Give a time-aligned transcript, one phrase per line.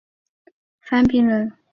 [0.81, 1.53] 范平人。